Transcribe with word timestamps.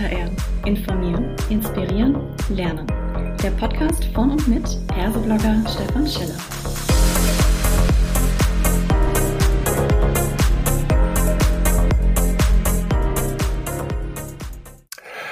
HR. 0.00 0.30
Informieren, 0.64 1.36
inspirieren, 1.50 2.16
lernen. 2.48 2.86
Der 3.42 3.50
Podcast 3.50 4.06
von 4.14 4.30
und 4.30 4.48
mit 4.48 4.64
Herseblogger 4.94 5.62
Stefan 5.68 6.06
Schiller. 6.06 6.38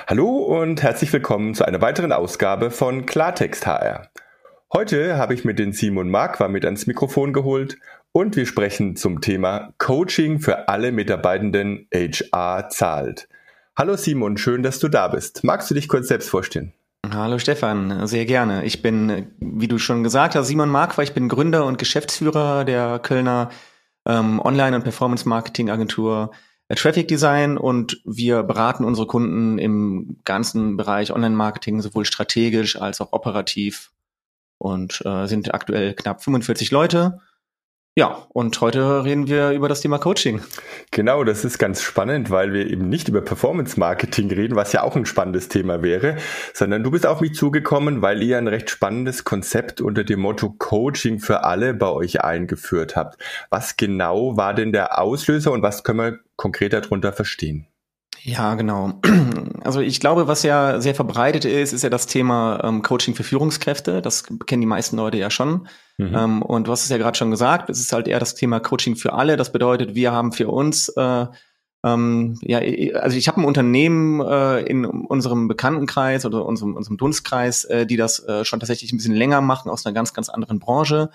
Hallo 0.07 0.29
und 0.29 0.83
herzlich 0.83 1.15
willkommen 1.15 1.55
zu 1.55 1.65
einer 1.65 1.81
weiteren 1.81 2.13
Ausgabe 2.13 2.71
von 2.71 3.07
Klartext 3.07 3.67
HR. 3.67 4.11
Heute 4.71 5.17
habe 5.17 5.33
ich 5.33 5.47
mir 5.47 5.55
den 5.55 5.73
Simon 5.73 6.11
Marquardt 6.11 6.53
mit 6.53 6.67
ans 6.67 6.87
Mikrofon 6.87 7.33
geholt 7.33 7.79
und 8.13 8.37
wir 8.37 8.45
sprechen 8.45 8.97
zum 8.97 9.23
Thema 9.23 9.73
Coaching 9.79 10.41
für 10.41 10.69
alle 10.69 10.93
Mitarbeitenden 10.93 11.89
HR 11.91 12.69
zahlt. 12.69 13.29
Hallo 13.79 13.97
Simon, 13.97 14.37
schön, 14.39 14.65
dass 14.65 14.81
du 14.81 14.89
da 14.89 15.07
bist. 15.07 15.45
Magst 15.45 15.71
du 15.71 15.75
dich 15.77 15.87
kurz 15.87 16.09
selbst 16.09 16.29
vorstellen? 16.29 16.73
Hallo 17.09 17.39
Stefan, 17.39 18.09
sehr 18.09 18.27
gerne. 18.27 18.65
Ich 18.65 18.83
bin, 18.83 19.31
wie 19.39 19.69
du 19.69 19.79
schon 19.79 20.03
gesagt 20.03 20.35
hast, 20.35 20.49
Simon 20.49 20.69
Marquardt. 20.69 21.09
Ich 21.09 21.15
bin 21.15 21.29
Gründer 21.29 21.65
und 21.65 21.79
Geschäftsführer 21.79 22.65
der 22.65 22.99
Kölner 22.99 23.51
ähm, 24.05 24.41
Online- 24.41 24.75
und 24.75 24.83
Performance-Marketing-Agentur 24.83 26.33
äh, 26.67 26.75
Traffic 26.75 27.07
Design 27.07 27.57
und 27.57 28.03
wir 28.05 28.43
beraten 28.43 28.85
unsere 28.85 29.07
Kunden 29.07 29.61
im 29.61 30.19
ganzen 30.25 30.77
Bereich 30.77 31.13
Online-Marketing 31.13 31.81
sowohl 31.81 32.05
strategisch 32.05 32.81
als 32.81 33.01
auch 33.01 33.13
operativ 33.13 33.93
und 34.59 35.03
äh, 35.07 35.27
sind 35.29 35.55
aktuell 35.55 35.95
knapp 35.95 36.25
45 36.25 36.73
Leute. 36.73 37.21
Ja, 37.99 38.29
und 38.29 38.61
heute 38.61 39.03
reden 39.03 39.27
wir 39.27 39.51
über 39.51 39.69
das 39.69 39.81
Thema 39.81 39.99
Coaching. 39.99 40.41
Genau, 40.93 41.25
das 41.25 41.45
ist 41.45 41.59
ganz 41.59 41.83
spannend, 41.83 42.31
weil 42.31 42.53
wir 42.53 42.71
eben 42.71 42.89
nicht 42.89 43.09
über 43.09 43.23
Performance 43.23 43.77
Marketing 43.77 44.31
reden, 44.31 44.55
was 44.55 44.73
ja 44.73 44.85
auch 44.85 44.95
ein 44.95 45.05
spannendes 45.05 45.49
Thema 45.49 45.83
wäre, 45.83 46.17
sondern 46.55 46.85
du 46.85 46.93
bist 46.93 47.09
auf 47.09 47.21
mich 47.21 47.35
zugekommen, 47.35 48.01
weil 48.01 48.23
ihr 48.23 48.39
ein 48.39 48.47
recht 48.47 48.71
spannendes 48.71 49.25
Konzept 49.25 49.81
unter 49.81 50.05
dem 50.05 50.21
Motto 50.21 50.55
Coaching 50.57 51.19
für 51.19 51.43
alle 51.43 51.75
bei 51.75 51.89
euch 51.89 52.23
eingeführt 52.23 52.95
habt. 52.95 53.21
Was 53.51 53.77
genau 53.77 54.37
war 54.37 54.55
denn 54.55 54.71
der 54.71 55.01
Auslöser 55.01 55.51
und 55.51 55.63
was 55.63 55.83
können 55.83 55.99
wir 55.99 56.19
konkret 56.37 56.75
darunter 56.75 57.13
verstehen? 57.13 57.67
Ja, 58.29 58.55
genau. 58.55 59.01
Also 59.61 59.81
ich 59.81 60.01
glaube, 60.01 60.29
was 60.29 60.45
ja 60.45 60.81
sehr 60.81 60.95
verbreitet 60.95 61.45
ist, 61.45 61.75
ist 61.75 61.83
ja 61.83 61.91
das 61.91 62.07
Thema 62.07 62.61
ähm, 62.65 62.81
Coaching 62.81 63.15
für 63.15 63.25
Führungskräfte. 63.25 64.01
Das 64.01 64.25
kennen 64.47 64.63
die 64.63 64.67
meisten 64.67 64.97
Leute 64.97 65.19
ja 65.19 65.31
schon. 65.31 65.69
Mhm. 65.99 66.15
Ähm, 66.15 66.43
und 66.43 66.69
du 66.69 66.73
hast 66.73 66.85
es 66.85 66.89
ja 66.89 66.97
gerade 66.97 67.19
schon 67.19 67.31
gesagt, 67.31 67.69
es 67.69 67.81
ist 67.81 67.93
halt 67.93 68.09
eher 68.09 68.21
das 68.21 68.35
Thema 68.35 68.61
Coaching 68.61 68.97
für 68.97 69.13
alle. 69.13 69.37
Das 69.37 69.53
bedeutet, 69.53 69.95
wir 69.95 70.13
haben 70.13 70.33
für 70.33 70.49
uns 70.49 70.89
äh, 70.91 71.27
ähm, 71.85 72.39
ja, 72.41 72.61
also 72.99 73.17
ich 73.17 73.29
habe 73.29 73.41
ein 73.41 73.45
Unternehmen 73.45 74.21
äh, 74.21 74.61
in 74.63 74.87
unserem 74.87 75.49
Bekanntenkreis 75.49 76.25
oder 76.25 76.47
unserem, 76.47 76.75
unserem 76.75 76.97
Dunstkreis, 76.97 77.65
äh, 77.65 77.87
die 77.87 77.97
das 77.97 78.27
äh, 78.27 78.45
schon 78.45 78.61
tatsächlich 78.61 78.93
ein 78.93 78.97
bisschen 78.97 79.15
länger 79.15 79.41
machen 79.41 79.71
aus 79.71 79.85
einer 79.85 79.93
ganz, 79.93 80.15
ganz 80.15 80.29
anderen 80.29 80.61
Branche. 80.61 81.11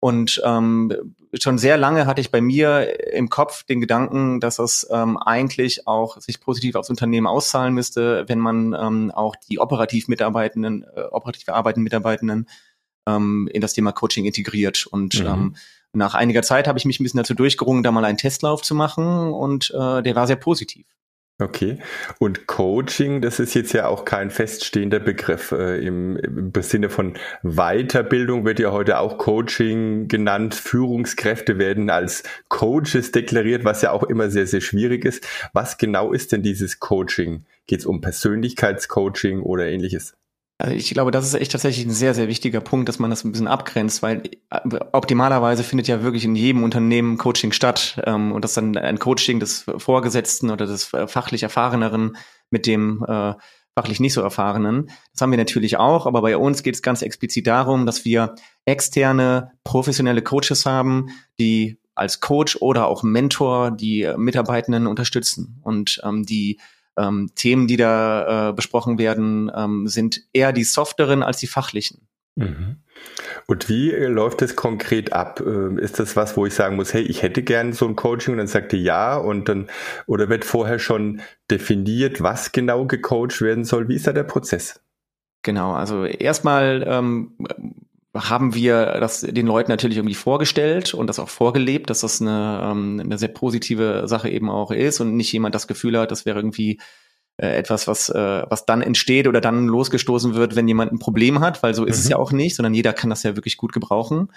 Und 0.00 0.40
ähm, 0.44 1.14
schon 1.40 1.58
sehr 1.58 1.76
lange 1.76 2.06
hatte 2.06 2.20
ich 2.20 2.30
bei 2.30 2.40
mir 2.40 3.12
im 3.12 3.28
Kopf 3.28 3.64
den 3.64 3.80
Gedanken, 3.80 4.38
dass 4.38 4.58
es 4.60 4.86
ähm, 4.90 5.16
eigentlich 5.16 5.88
auch 5.88 6.20
sich 6.20 6.40
positiv 6.40 6.76
aufs 6.76 6.90
Unternehmen 6.90 7.26
auszahlen 7.26 7.74
müsste, 7.74 8.24
wenn 8.28 8.38
man 8.38 8.76
ähm, 8.78 9.10
auch 9.10 9.34
die 9.34 9.58
operativ 9.58 10.06
Mitarbeitenden, 10.06 10.84
äh, 10.94 11.00
operativ 11.10 11.48
arbeitenden 11.48 11.84
Mitarbeitenden 11.84 12.48
ähm, 13.06 13.48
in 13.52 13.60
das 13.60 13.72
Thema 13.72 13.90
Coaching 13.90 14.24
integriert. 14.24 14.86
Und 14.86 15.20
mhm. 15.20 15.26
ähm, 15.26 15.56
nach 15.92 16.14
einiger 16.14 16.42
Zeit 16.42 16.68
habe 16.68 16.78
ich 16.78 16.84
mich 16.84 17.00
ein 17.00 17.02
bisschen 17.02 17.18
dazu 17.18 17.34
durchgerungen, 17.34 17.82
da 17.82 17.90
mal 17.90 18.04
einen 18.04 18.18
Testlauf 18.18 18.62
zu 18.62 18.76
machen 18.76 19.32
und 19.32 19.70
äh, 19.70 20.02
der 20.02 20.14
war 20.14 20.28
sehr 20.28 20.36
positiv. 20.36 20.86
Okay. 21.40 21.78
Und 22.18 22.48
Coaching, 22.48 23.20
das 23.20 23.38
ist 23.38 23.54
jetzt 23.54 23.72
ja 23.72 23.86
auch 23.86 24.04
kein 24.04 24.30
feststehender 24.30 24.98
Begriff. 24.98 25.52
Äh, 25.52 25.78
im, 25.86 26.16
Im 26.16 26.52
Sinne 26.62 26.90
von 26.90 27.14
Weiterbildung 27.44 28.44
wird 28.44 28.58
ja 28.58 28.72
heute 28.72 28.98
auch 28.98 29.18
Coaching 29.18 30.08
genannt. 30.08 30.56
Führungskräfte 30.56 31.58
werden 31.58 31.90
als 31.90 32.24
Coaches 32.48 33.12
deklariert, 33.12 33.64
was 33.64 33.82
ja 33.82 33.92
auch 33.92 34.02
immer 34.02 34.30
sehr, 34.30 34.48
sehr 34.48 34.60
schwierig 34.60 35.04
ist. 35.04 35.28
Was 35.52 35.78
genau 35.78 36.12
ist 36.12 36.32
denn 36.32 36.42
dieses 36.42 36.80
Coaching? 36.80 37.44
Geht 37.68 37.80
es 37.80 37.86
um 37.86 38.00
Persönlichkeitscoaching 38.00 39.40
oder 39.42 39.66
ähnliches? 39.66 40.16
Also 40.60 40.74
ich 40.74 40.90
glaube, 40.90 41.12
das 41.12 41.24
ist 41.24 41.34
echt 41.34 41.52
tatsächlich 41.52 41.86
ein 41.86 41.92
sehr, 41.92 42.14
sehr 42.14 42.26
wichtiger 42.26 42.60
Punkt, 42.60 42.88
dass 42.88 42.98
man 42.98 43.10
das 43.10 43.22
ein 43.22 43.30
bisschen 43.30 43.46
abgrenzt, 43.46 44.02
weil 44.02 44.22
äh, 44.50 44.78
optimalerweise 44.90 45.62
findet 45.62 45.86
ja 45.86 46.02
wirklich 46.02 46.24
in 46.24 46.34
jedem 46.34 46.64
Unternehmen 46.64 47.16
Coaching 47.16 47.52
statt 47.52 48.02
ähm, 48.04 48.32
und 48.32 48.42
das 48.42 48.54
dann 48.54 48.76
ein 48.76 48.98
Coaching 48.98 49.38
des 49.38 49.66
Vorgesetzten 49.76 50.50
oder 50.50 50.66
des 50.66 50.84
fachlich 51.06 51.44
Erfahreneren 51.44 52.16
mit 52.50 52.66
dem 52.66 53.04
äh, 53.06 53.34
fachlich 53.76 54.00
nicht 54.00 54.14
so 54.14 54.22
Erfahrenen. 54.22 54.90
Das 55.12 55.22
haben 55.22 55.30
wir 55.30 55.38
natürlich 55.38 55.76
auch, 55.76 56.06
aber 56.06 56.22
bei 56.22 56.36
uns 56.36 56.64
geht 56.64 56.74
es 56.74 56.82
ganz 56.82 57.02
explizit 57.02 57.46
darum, 57.46 57.86
dass 57.86 58.04
wir 58.04 58.34
externe, 58.64 59.52
professionelle 59.62 60.22
Coaches 60.22 60.66
haben, 60.66 61.10
die 61.38 61.78
als 61.94 62.18
Coach 62.18 62.56
oder 62.60 62.88
auch 62.88 63.04
Mentor 63.04 63.70
die 63.70 64.12
Mitarbeitenden 64.16 64.88
unterstützen 64.88 65.60
und 65.62 66.00
ähm, 66.04 66.24
die 66.26 66.58
ähm, 66.98 67.30
Themen, 67.34 67.66
die 67.66 67.76
da 67.76 68.50
äh, 68.50 68.52
besprochen 68.52 68.98
werden, 68.98 69.50
ähm, 69.54 69.86
sind 69.88 70.22
eher 70.32 70.52
die 70.52 70.64
softeren 70.64 71.22
als 71.22 71.38
die 71.38 71.46
fachlichen. 71.46 72.08
Mhm. 72.36 72.76
Und 73.46 73.68
wie 73.68 73.92
äh, 73.92 74.06
läuft 74.06 74.42
es 74.42 74.56
konkret 74.56 75.12
ab? 75.12 75.40
Ähm, 75.44 75.78
ist 75.78 75.98
das 75.98 76.16
was, 76.16 76.36
wo 76.36 76.46
ich 76.46 76.54
sagen 76.54 76.76
muss, 76.76 76.94
hey, 76.94 77.02
ich 77.02 77.22
hätte 77.22 77.42
gern 77.42 77.72
so 77.72 77.86
ein 77.86 77.96
Coaching 77.96 78.32
und 78.34 78.38
dann 78.38 78.46
sagt 78.46 78.72
ihr 78.72 78.80
ja 78.80 79.16
und 79.16 79.48
dann, 79.48 79.68
oder 80.06 80.28
wird 80.28 80.44
vorher 80.44 80.78
schon 80.78 81.20
definiert, 81.50 82.22
was 82.22 82.52
genau 82.52 82.86
gecoacht 82.86 83.40
werden 83.40 83.64
soll? 83.64 83.88
Wie 83.88 83.96
ist 83.96 84.06
da 84.06 84.12
der 84.12 84.24
Prozess? 84.24 84.80
Genau, 85.42 85.72
also 85.72 86.04
erstmal 86.04 86.84
ähm, 86.86 87.32
haben 88.14 88.54
wir 88.54 88.98
das 89.00 89.20
den 89.20 89.46
Leuten 89.46 89.70
natürlich 89.70 89.98
irgendwie 89.98 90.14
vorgestellt 90.14 90.94
und 90.94 91.06
das 91.06 91.18
auch 91.18 91.28
vorgelebt, 91.28 91.90
dass 91.90 92.00
das 92.00 92.20
eine, 92.20 92.60
ähm, 92.64 93.00
eine 93.02 93.18
sehr 93.18 93.28
positive 93.28 94.04
Sache 94.06 94.30
eben 94.30 94.50
auch 94.50 94.70
ist 94.70 95.00
und 95.00 95.16
nicht 95.16 95.32
jemand 95.32 95.54
das 95.54 95.66
Gefühl 95.66 95.98
hat, 95.98 96.10
das 96.10 96.24
wäre 96.24 96.38
irgendwie 96.38 96.80
äh, 97.36 97.56
etwas, 97.56 97.86
was, 97.86 98.08
äh, 98.08 98.42
was 98.48 98.66
dann 98.66 98.82
entsteht 98.82 99.28
oder 99.28 99.40
dann 99.40 99.66
losgestoßen 99.66 100.34
wird, 100.34 100.56
wenn 100.56 100.68
jemand 100.68 100.92
ein 100.92 100.98
Problem 100.98 101.40
hat, 101.40 101.62
weil 101.62 101.74
so 101.74 101.84
ist 101.84 101.98
mhm. 101.98 102.02
es 102.02 102.08
ja 102.08 102.16
auch 102.16 102.32
nicht, 102.32 102.56
sondern 102.56 102.74
jeder 102.74 102.92
kann 102.92 103.10
das 103.10 103.22
ja 103.22 103.36
wirklich 103.36 103.56
gut 103.56 103.72
gebrauchen. 103.72 104.32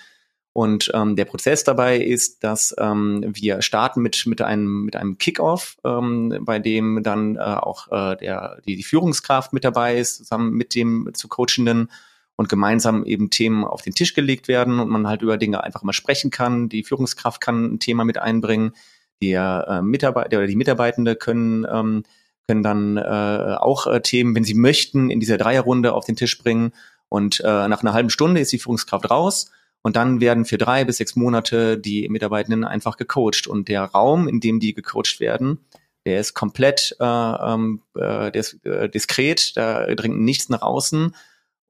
Und 0.53 0.91
ähm, 0.93 1.15
der 1.15 1.25
Prozess 1.25 1.63
dabei 1.63 1.97
ist, 1.97 2.43
dass 2.43 2.75
ähm, 2.77 3.23
wir 3.25 3.61
starten 3.61 4.01
mit 4.01 4.25
mit 4.25 4.41
einem 4.41 4.83
mit 4.83 4.97
einem 4.97 5.17
Kickoff, 5.17 5.77
ähm, 5.85 6.39
bei 6.41 6.59
dem 6.59 7.03
dann 7.03 7.37
äh, 7.37 7.39
auch 7.39 7.87
äh, 7.89 8.17
der 8.17 8.59
die, 8.65 8.75
die 8.75 8.83
Führungskraft 8.83 9.53
mit 9.53 9.63
dabei 9.63 9.97
ist, 9.97 10.17
zusammen 10.17 10.51
mit 10.51 10.75
dem 10.75 11.09
zu 11.13 11.29
Coachenden 11.29 11.89
und 12.35 12.49
gemeinsam 12.49 13.03
eben 13.03 13.29
Themen 13.29 13.63
auf 13.63 13.81
den 13.81 13.93
Tisch 13.93 14.13
gelegt 14.13 14.47
werden 14.47 14.79
und 14.79 14.89
man 14.89 15.07
halt 15.07 15.21
über 15.21 15.37
Dinge 15.37 15.63
einfach 15.63 15.83
mal 15.83 15.93
sprechen 15.93 16.31
kann. 16.31 16.69
Die 16.69 16.83
Führungskraft 16.83 17.41
kann 17.41 17.73
ein 17.73 17.79
Thema 17.79 18.03
mit 18.03 18.17
einbringen, 18.17 18.73
der 19.21 19.65
äh, 19.69 19.81
Mitarbeiter 19.81 20.37
oder 20.37 20.47
die 20.47 20.55
Mitarbeitende 20.55 21.15
können 21.15 21.65
ähm, 21.71 22.03
können 22.47 22.63
dann 22.63 22.97
äh, 22.97 23.55
auch 23.59 23.87
äh, 23.87 24.01
Themen, 24.01 24.35
wenn 24.35 24.43
sie 24.43 24.55
möchten, 24.55 25.09
in 25.09 25.19
dieser 25.19 25.37
Dreierrunde 25.37 25.93
auf 25.93 26.05
den 26.05 26.15
Tisch 26.15 26.37
bringen. 26.37 26.73
Und 27.07 27.39
äh, 27.39 27.67
nach 27.67 27.81
einer 27.81 27.93
halben 27.93 28.09
Stunde 28.09 28.41
ist 28.41 28.51
die 28.51 28.59
Führungskraft 28.59 29.09
raus. 29.09 29.51
Und 29.83 29.95
dann 29.95 30.19
werden 30.21 30.45
für 30.45 30.57
drei 30.57 30.83
bis 30.83 30.97
sechs 30.97 31.15
Monate 31.15 31.77
die 31.77 32.07
Mitarbeitenden 32.09 32.63
einfach 32.63 32.97
gecoacht. 32.97 33.47
Und 33.47 33.67
der 33.67 33.83
Raum, 33.83 34.27
in 34.27 34.39
dem 34.39 34.59
die 34.59 34.73
gecoacht 34.73 35.19
werden, 35.19 35.59
der 36.05 36.19
ist 36.19 36.33
komplett 36.33 36.95
äh, 36.99 37.05
ähm, 37.05 37.83
äh, 37.95 38.31
der 38.31 38.35
ist, 38.35 38.65
äh, 38.65 38.89
diskret, 38.89 39.55
da 39.55 39.85
dringt 39.95 40.19
nichts 40.19 40.49
nach 40.49 40.61
außen 40.61 41.15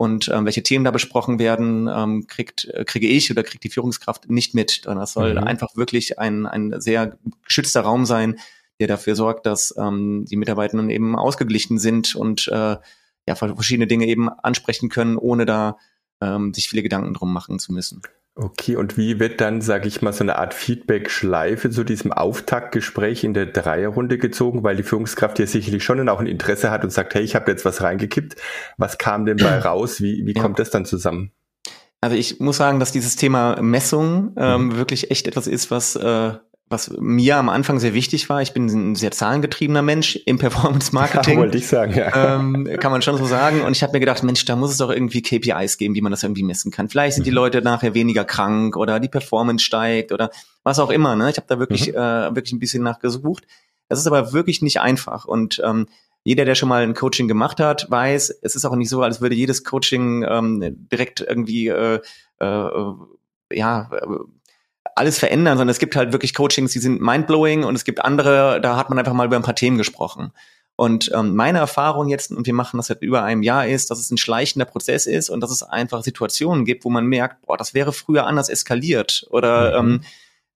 und 0.02 0.30
ähm, 0.34 0.46
welche 0.46 0.64
Themen 0.64 0.84
da 0.84 0.90
besprochen 0.90 1.38
werden, 1.38 1.88
ähm, 1.88 2.26
kriegt, 2.26 2.66
äh, 2.66 2.86
kriege 2.86 3.08
ich 3.08 3.30
oder 3.30 3.44
kriegt 3.44 3.64
die 3.64 3.70
Führungskraft 3.70 4.32
nicht 4.32 4.56
mit. 4.56 4.88
Und 4.88 4.98
das 4.98 5.14
soll 5.14 5.36
mhm. 5.36 5.44
einfach 5.44 5.76
wirklich 5.76 6.18
ein, 6.18 6.48
ein 6.48 6.82
sehr 6.82 7.20
geschützter 7.46 7.82
Raum 7.82 8.08
sein, 8.08 8.40
der 8.80 8.88
dafür 8.88 9.16
sorgt, 9.16 9.46
dass 9.46 9.76
ähm, 9.78 10.26
die 10.26 10.38
Mitarbeitenden 10.38 10.90
eben 10.90 11.16
ausgeglichen 11.16 11.78
sind 11.78 12.16
und 12.16 12.48
äh, 12.48 12.78
ja, 13.28 13.36
verschiedene 13.36 13.86
Dinge 13.86 14.08
eben 14.08 14.28
ansprechen 14.28 14.90
können, 14.90 15.18
ohne 15.18 15.46
da 15.46 15.78
ähm, 16.20 16.52
sich 16.52 16.68
viele 16.68 16.82
Gedanken 16.82 17.14
drum 17.14 17.32
machen 17.32 17.60
zu 17.60 17.72
müssen. 17.72 18.02
Okay, 18.34 18.78
und 18.78 18.98
wie 18.98 19.20
wird 19.20 19.42
dann, 19.42 19.62
sage 19.62 19.90
ich 19.90 20.02
mal, 20.02 20.14
so 20.14 20.24
eine 20.24 20.38
Art 20.38 20.54
Feedback-Schleife 20.54 21.70
zu 21.70 21.84
diesem 21.84 22.14
Auftaktgespräch 22.14 23.26
in 23.26 23.34
der 23.34 23.48
Dreierrunde 23.48 24.18
gezogen, 24.18 24.64
weil 24.64 24.78
die 24.78 24.84
Führungskraft 24.84 25.38
ja 25.38 25.46
sicherlich 25.46 25.84
schon 25.84 26.08
auch 26.08 26.22
ein 26.22 26.28
Interesse 26.28 26.72
hat 26.72 26.86
und 26.86 26.92
sagt, 26.92 27.14
hey, 27.14 27.24
ich 27.24 27.36
habe 27.36 27.52
jetzt 27.52 27.66
was 27.66 27.82
reingekippt. 27.82 28.38
Was 28.78 28.98
kam 28.98 29.26
denn 29.26 29.38
bei 29.38 29.60
raus? 29.60 30.02
Wie, 30.02 30.26
wie 30.26 30.34
ja. 30.34 30.42
kommt 30.42 30.60
das 30.60 30.70
dann 30.70 30.86
zusammen? 30.86 31.32
Also 32.00 32.16
ich 32.16 32.40
muss 32.40 32.58
sagen, 32.58 32.80
dass 32.80 32.94
dieses 32.94 33.18
Thema 33.18 33.62
Messung 33.62 34.34
ähm, 34.38 34.66
mhm. 34.66 34.78
wirklich 34.78 35.12
echt 35.12 35.28
etwas 35.28 35.46
ist, 35.46 35.70
was 35.70 35.96
äh, 35.98 36.34
was 36.72 36.90
mir 37.00 37.38
am 37.38 37.50
Anfang 37.50 37.80
sehr 37.80 37.94
wichtig 37.94 38.30
war, 38.30 38.42
ich 38.42 38.54
bin 38.54 38.66
ein 38.68 38.96
sehr 38.96 39.12
zahlengetriebener 39.12 39.82
Mensch 39.82 40.16
im 40.26 40.38
Performance-Marketing. 40.38 41.34
Ja, 41.38 41.40
wollte 41.40 41.58
ich 41.58 41.68
sagen, 41.68 41.94
ja. 41.94 42.38
Ähm, 42.38 42.68
kann 42.80 42.92
man 42.92 43.02
schon 43.02 43.18
so 43.18 43.26
sagen. 43.26 43.62
Und 43.62 43.74
ich 43.74 43.84
habe 43.84 43.94
mir 43.94 44.00
gedacht, 44.00 44.24
Mensch, 44.24 44.44
da 44.46 44.56
muss 44.56 44.72
es 44.72 44.78
doch 44.78 44.90
irgendwie 44.90 45.22
KPIs 45.22 45.78
geben, 45.78 45.96
wie 45.96 46.02
man 46.02 46.12
das 46.12 46.24
irgendwie 46.24 46.44
messen 46.44 46.72
kann. 46.72 46.90
Vielleicht 46.90 47.16
sind 47.16 47.24
mhm. 47.24 47.26
die 47.26 47.32
Leute 47.32 47.62
nachher 47.62 47.94
weniger 47.94 48.26
krank 48.26 48.76
oder 48.78 49.00
die 49.00 49.08
Performance 49.10 49.64
steigt 49.64 50.12
oder 50.12 50.32
was 50.64 50.80
auch 50.80 50.90
immer. 50.90 51.16
Ne? 51.16 51.30
Ich 51.30 51.38
habe 51.38 51.48
da 51.48 51.60
wirklich, 51.60 51.90
mhm. 51.90 51.96
äh, 51.96 52.36
wirklich 52.36 52.54
ein 52.54 52.60
bisschen 52.60 52.84
nachgesucht. 52.84 53.46
Das 53.90 54.00
ist 54.00 54.08
aber 54.08 54.34
wirklich 54.34 54.62
nicht 54.62 54.80
einfach. 54.80 55.26
Und 55.26 55.62
ähm, 55.64 55.88
jeder, 56.24 56.46
der 56.46 56.56
schon 56.56 56.70
mal 56.70 56.84
ein 56.84 56.94
Coaching 56.94 57.28
gemacht 57.28 57.60
hat, 57.60 57.90
weiß, 57.90 58.30
es 58.42 58.56
ist 58.56 58.66
auch 58.66 58.76
nicht 58.76 58.90
so, 58.90 59.02
als 59.02 59.22
würde 59.22 59.36
jedes 59.36 59.64
Coaching 59.64 60.26
ähm, 60.28 60.88
direkt 60.92 61.22
irgendwie 61.22 61.68
äh, 61.68 62.00
äh, 62.40 62.94
ja 63.54 63.90
alles 65.02 65.18
verändern, 65.18 65.58
sondern 65.58 65.72
es 65.72 65.80
gibt 65.80 65.96
halt 65.96 66.12
wirklich 66.12 66.36
Coachings, 66.36 66.72
die 66.72 66.80
sind 66.80 67.02
mindblowing 67.02 67.64
und 67.64 67.76
es 67.76 67.84
gibt 67.84 68.06
andere, 68.06 68.62
da 68.62 68.78
hat 68.78 68.90
man 68.90 69.00
einfach 69.00 69.14
mal 69.14 69.26
über 69.26 69.36
ein 69.36 69.42
paar 69.42 69.56
Themen 69.56 69.78
gesprochen. 69.78 70.32
Und 70.76 71.12
ähm, 71.14 71.36
meine 71.36 71.58
Erfahrung 71.58 72.08
jetzt, 72.08 72.32
und 72.32 72.46
wir 72.46 72.54
machen 72.54 72.78
das 72.78 72.88
seit 72.88 73.02
über 73.02 73.24
einem 73.24 73.44
Jahr, 73.44 73.68
ist, 73.68 73.92
dass 73.92 74.00
es 74.00 74.12
ein 74.12 74.18
schleichender 74.18 74.66
Prozess 74.66 75.08
ist 75.08 75.30
und 75.30 75.42
dass 75.42 75.52
es 75.52 75.64
einfach 75.64 76.04
Situationen 76.04 76.66
gibt, 76.66 76.86
wo 76.86 76.90
man 76.90 77.06
merkt, 77.06 77.46
boah, 77.46 77.58
das 77.58 77.74
wäre 77.74 77.94
früher 77.94 78.26
anders 78.28 78.48
eskaliert 78.48 79.28
oder 79.32 79.82
mhm. 79.82 79.90
ähm, 79.90 80.02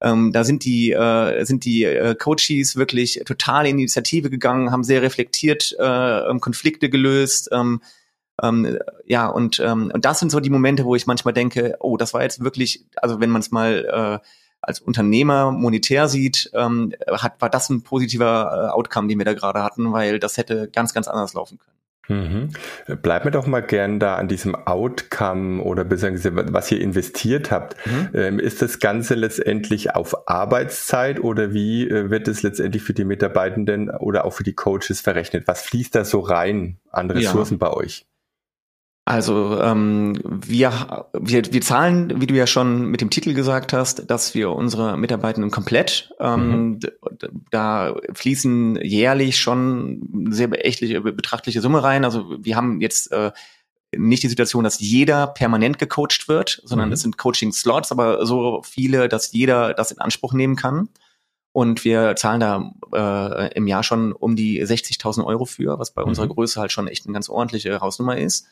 ähm, 0.01 0.31
da 0.31 0.43
sind 0.43 0.65
die 0.65 0.91
äh, 0.91 1.43
sind 1.45 1.65
die 1.65 1.83
äh, 1.83 2.15
Coaches 2.15 2.75
wirklich 2.75 3.21
total 3.25 3.65
in 3.65 3.79
Initiative 3.79 4.29
gegangen, 4.29 4.71
haben 4.71 4.83
sehr 4.83 5.01
reflektiert 5.01 5.75
äh, 5.79 6.39
Konflikte 6.39 6.89
gelöst. 6.89 7.49
Ähm, 7.51 7.81
ähm, 8.41 8.77
ja, 9.05 9.27
und, 9.27 9.59
ähm, 9.59 9.91
und 9.93 10.05
das 10.05 10.19
sind 10.19 10.31
so 10.31 10.39
die 10.39 10.49
Momente, 10.49 10.85
wo 10.85 10.95
ich 10.95 11.07
manchmal 11.07 11.33
denke, 11.33 11.77
oh, 11.79 11.97
das 11.97 12.13
war 12.13 12.23
jetzt 12.23 12.43
wirklich, 12.43 12.85
also 12.97 13.19
wenn 13.19 13.29
man 13.29 13.41
es 13.41 13.51
mal 13.51 14.21
äh, 14.21 14.27
als 14.61 14.79
Unternehmer 14.79 15.51
monetär 15.51 16.07
sieht, 16.07 16.49
ähm, 16.53 16.93
hat, 17.09 17.39
war 17.39 17.49
das 17.49 17.69
ein 17.69 17.83
positiver 17.83 18.69
äh, 18.69 18.71
Outcome, 18.71 19.07
den 19.07 19.19
wir 19.19 19.25
da 19.25 19.33
gerade 19.33 19.63
hatten, 19.63 19.93
weil 19.93 20.19
das 20.19 20.37
hätte 20.37 20.69
ganz, 20.69 20.93
ganz 20.93 21.07
anders 21.07 21.33
laufen 21.33 21.59
können. 21.59 21.75
Mhm. 22.07 22.49
Bleibt 23.01 23.25
mir 23.25 23.31
doch 23.31 23.47
mal 23.47 23.61
gern 23.61 23.99
da 23.99 24.15
an 24.15 24.27
diesem 24.27 24.53
Outcome 24.53 25.63
oder 25.63 25.83
beziehungsweise 25.83 26.53
was 26.53 26.71
ihr 26.71 26.79
investiert 26.79 27.51
habt. 27.51 27.75
Mhm. 27.85 28.09
Ähm, 28.13 28.39
ist 28.39 28.61
das 28.61 28.79
Ganze 28.79 29.15
letztendlich 29.15 29.95
auf 29.95 30.27
Arbeitszeit 30.27 31.19
oder 31.19 31.53
wie 31.53 31.89
äh, 31.89 32.09
wird 32.11 32.27
es 32.27 32.43
letztendlich 32.43 32.83
für 32.83 32.93
die 32.93 33.05
Mitarbeitenden 33.05 33.89
oder 33.89 34.25
auch 34.25 34.33
für 34.33 34.43
die 34.43 34.53
Coaches 34.53 35.01
verrechnet? 35.01 35.47
Was 35.47 35.63
fließt 35.63 35.95
da 35.95 36.05
so 36.05 36.19
rein 36.19 36.77
an 36.91 37.09
Ressourcen 37.09 37.55
ja. 37.55 37.69
bei 37.69 37.73
euch? 37.73 38.05
Also 39.07 39.61
ähm, 39.61 40.19
wir, 40.23 41.07
wir, 41.13 41.53
wir 41.53 41.61
zahlen, 41.61 42.19
wie 42.19 42.25
du 42.25 42.33
ja 42.33 42.47
schon 42.47 42.87
mit 42.87 43.01
dem 43.01 43.11
Titel 43.11 43.35
gesagt 43.35 43.71
hast, 43.71 44.09
dass 44.09 44.33
wir 44.33 44.49
unsere 44.49 44.97
Mitarbeitenden 44.97 45.51
komplett, 45.51 46.11
ähm, 46.19 46.49
mhm. 46.49 46.79
da 47.51 47.95
fließen 48.13 48.79
jährlich 48.81 49.37
schon 49.37 50.27
sehr 50.31 50.47
beachtliche, 50.47 51.01
betrachtliche 51.01 51.61
Summe 51.61 51.83
rein. 51.83 52.03
Also 52.03 52.35
wir 52.39 52.55
haben 52.55 52.81
jetzt 52.81 53.11
äh, 53.11 53.31
nicht 53.95 54.23
die 54.23 54.27
Situation, 54.27 54.63
dass 54.63 54.79
jeder 54.79 55.27
permanent 55.27 55.77
gecoacht 55.77 56.27
wird, 56.27 56.63
sondern 56.65 56.89
mhm. 56.89 56.93
es 56.93 57.01
sind 57.01 57.19
Coaching-Slots, 57.19 57.91
aber 57.91 58.25
so 58.25 58.63
viele, 58.63 59.07
dass 59.07 59.31
jeder 59.33 59.75
das 59.75 59.91
in 59.91 59.99
Anspruch 59.99 60.33
nehmen 60.33 60.55
kann. 60.55 60.89
Und 61.51 61.85
wir 61.85 62.15
zahlen 62.15 62.39
da 62.39 62.71
äh, 62.91 63.53
im 63.55 63.67
Jahr 63.67 63.83
schon 63.83 64.13
um 64.13 64.35
die 64.35 64.61
60.000 64.63 65.23
Euro 65.23 65.45
für, 65.45 65.77
was 65.77 65.91
bei 65.91 66.01
mhm. 66.01 66.09
unserer 66.09 66.27
Größe 66.27 66.59
halt 66.59 66.71
schon 66.71 66.87
echt 66.87 67.05
eine 67.05 67.13
ganz 67.13 67.29
ordentliche 67.29 67.79
Hausnummer 67.81 68.17
ist. 68.17 68.47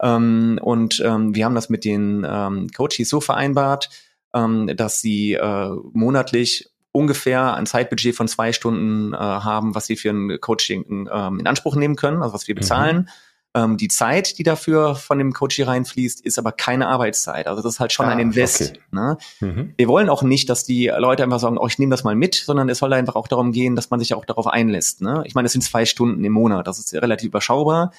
Ähm, 0.00 0.58
und 0.62 1.02
ähm, 1.04 1.34
wir 1.34 1.44
haben 1.44 1.54
das 1.54 1.68
mit 1.68 1.84
den 1.84 2.26
ähm, 2.28 2.68
Coaches 2.76 3.08
so 3.08 3.20
vereinbart, 3.20 3.90
ähm, 4.34 4.70
dass 4.76 5.00
sie 5.00 5.34
äh, 5.34 5.70
monatlich 5.92 6.70
ungefähr 6.92 7.54
ein 7.54 7.66
Zeitbudget 7.66 8.16
von 8.16 8.28
zwei 8.28 8.52
Stunden 8.52 9.12
äh, 9.12 9.16
haben, 9.16 9.74
was 9.74 9.86
sie 9.86 9.96
für 9.96 10.10
ein 10.10 10.40
Coaching 10.40 11.08
ähm, 11.12 11.40
in 11.40 11.46
Anspruch 11.46 11.76
nehmen 11.76 11.96
können, 11.96 12.22
also 12.22 12.34
was 12.34 12.48
wir 12.48 12.54
mhm. 12.54 12.60
bezahlen. 12.60 12.96
Mhm. 12.96 13.08
Ähm, 13.54 13.76
die 13.78 13.88
Zeit, 13.88 14.38
die 14.38 14.42
dafür 14.42 14.94
von 14.94 15.18
dem 15.18 15.32
Coach 15.32 15.58
reinfließt, 15.58 16.24
ist 16.24 16.38
aber 16.38 16.52
keine 16.52 16.86
Arbeitszeit. 16.88 17.46
Also 17.46 17.62
das 17.62 17.74
ist 17.74 17.80
halt 17.80 17.92
schon 17.92 18.06
ah, 18.06 18.10
ein 18.10 18.18
Invest. 18.18 18.60
Okay. 18.60 18.80
Ne? 18.90 19.18
Mhm. 19.40 19.74
Wir 19.76 19.88
wollen 19.88 20.10
auch 20.10 20.22
nicht, 20.22 20.50
dass 20.50 20.64
die 20.64 20.88
Leute 20.88 21.22
einfach 21.22 21.40
sagen, 21.40 21.56
oh, 21.56 21.66
ich 21.66 21.78
nehme 21.78 21.90
das 21.90 22.04
mal 22.04 22.14
mit, 22.14 22.34
sondern 22.34 22.68
es 22.68 22.78
soll 22.78 22.92
einfach 22.92 23.16
auch 23.16 23.26
darum 23.26 23.52
gehen, 23.52 23.74
dass 23.74 23.90
man 23.90 24.00
sich 24.00 24.12
auch 24.12 24.26
darauf 24.26 24.46
einlässt. 24.46 25.00
Ne? 25.00 25.22
Ich 25.24 25.34
meine, 25.34 25.46
es 25.46 25.52
sind 25.52 25.62
zwei 25.62 25.86
Stunden 25.86 26.22
im 26.24 26.32
Monat, 26.32 26.66
das 26.66 26.78
ist 26.78 26.92
relativ 26.94 27.28
überschaubar. 27.28 27.92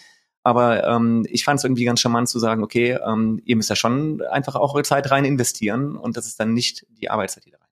Aber 0.44 0.86
ähm, 0.88 1.26
ich 1.30 1.44
fand 1.44 1.60
es 1.60 1.64
irgendwie 1.64 1.86
ganz 1.86 2.00
charmant 2.00 2.30
zu 2.30 2.40
sagen, 2.40 2.64
okay, 2.64 2.98
ähm, 3.06 3.42
ihr 3.46 3.56
müsst 3.56 3.70
ja 3.70 3.76
schon 3.76 4.22
einfach 4.22 4.56
auch 4.56 4.74
eure 4.74 4.84
Zeit 4.84 5.12
rein 5.12 5.26
investieren 5.26 5.96
und 5.96 6.18
das 6.18 6.28
ist 6.28 6.40
dann 6.40 6.54
nicht 6.54 6.86
die 7.02 7.10
Arbeitszeit, 7.10 7.46
die 7.46 7.52
da 7.52 7.58
rein. 7.58 7.70